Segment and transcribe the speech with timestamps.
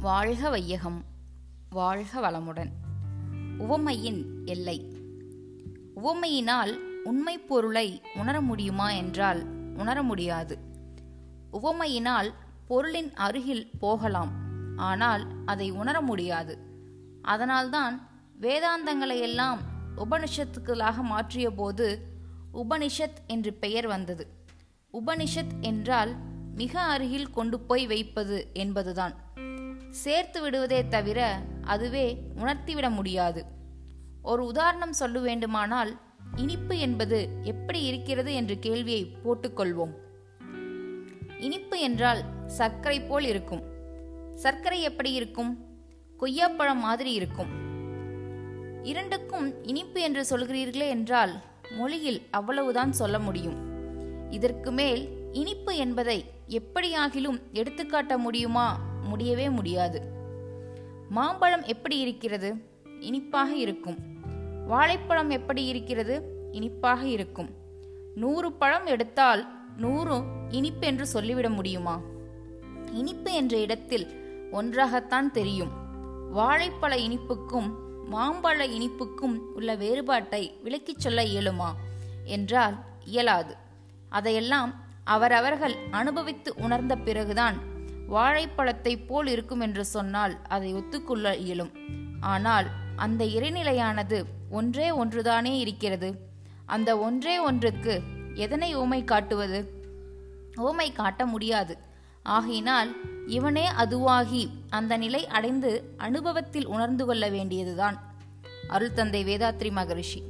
[0.00, 1.04] வாழ்க வையகம்
[1.70, 2.70] வாழ்க வளமுடன்.
[3.58, 4.96] உவமையின் எல்லை.
[5.96, 9.44] உவமையினால் உண்மை பொருளை உணர முடியுமா என்றால்
[9.76, 10.58] உணர முடியாது.
[11.52, 12.32] உவமையினால்
[12.68, 14.32] பொருளின் அருகில் போகலாம்
[14.76, 16.58] ஆனால் அதை உணர முடியாது.
[17.22, 18.08] அதனால்தான்
[18.40, 19.58] வேதாந்தங்களையெல்லாம்
[19.96, 21.98] உபனிஷத்துக்களாக மாற்றிய போது
[22.54, 24.26] உபனிஷத் என்று பெயர் வந்தது.
[24.92, 26.14] உபனிஷத் என்றால்
[26.54, 29.14] மிக அருகில் கொண்டு போய் வைப்பது என்பதுதான்.
[29.90, 33.44] சேர்த்து விடுவதே தவிர அதுவே உணர்த்திவிட முடியாது.
[34.22, 36.00] ஒரு உதாரணம் சொல்ல வேண்டுமானால்
[36.36, 39.90] இனிப்பு என்பது எப்படி இருக்கிறது என்ற கேள்வியை போட்டுக்கொள்வோம்.
[41.38, 43.62] இனிப்பு என்றால் சர்க்கரை போல் இருக்கும்.
[44.34, 45.66] சர்க்கரை எப்படி இருக்கும்?
[46.20, 47.48] கொய்யாப்பழம் மாதிரி இருக்கும்.
[48.82, 53.58] இரண்டுக்கும் இனிப்பு என்று சொல்கிறீர்களே என்றால் மொழியில் அவ்வளவுதான் சொல்ல முடியும்.
[54.32, 58.89] இதற்கு மேல் இனிப்பு என்பதை எப்படியாகிலும் எடுத்துக்காட்ட முடியுமா?
[59.10, 60.02] முடியவே முடியாது.
[61.08, 62.54] மாம்பழம் எப்படி இருக்கிறது?
[63.00, 63.96] இனிப்பாக இருக்கும்.
[64.66, 66.22] வாழைப்பழம் எப்படி இருக்கிறது?
[66.52, 67.50] இனிப்பாக இருக்கும்.
[68.14, 72.00] நூறு பழம் எடுத்தால் நூறு இனிப்பு என்று சொல்லிவிட முடியுமா?
[72.92, 74.06] இனிப்பு என்ற இடத்தில்
[74.52, 75.70] ஒன்றாகத்தான் தெரியும்.
[76.36, 77.70] வாழைப்பழ இனிப்புக்கும்
[78.12, 81.72] மாம்பழ இனிப்புக்கும் உள்ள வேறுபாட்டை விளக்கிச் சொல்ல இயலுமா?
[82.24, 83.56] என்றால் இயலாது.
[84.08, 87.69] அதையெல்லாம் அவரவர்கள் அனுபவித்து உணர்ந்த பிறகுதான்
[88.10, 91.70] வாழைப்பழத்தைப் போல் இருக்கும் என்று சொன்னால் அதை ஒத்துக்கொள்ள இயலும்.
[92.20, 92.66] ஆனால்
[92.96, 96.18] அந்த இறைநிலையானது ஒன்றே ஒன்றுதானே இருக்கிறது?
[96.66, 98.02] அந்த ஒன்றே ஒன்றுக்கு
[98.34, 99.84] எதனை ஓமை காட்டுவது?
[100.56, 101.78] ஓமை காட்ட முடியாது.
[102.22, 108.14] ஆகையினால் இவனே அதுவாகி அந்த நிலை அடைந்து அனுபவத்தில் உணர்ந்து கொள்ள வேண்டியதுதான்.
[108.68, 110.22] அருள் தந்தை வேதாத்ரி மகரிஷி.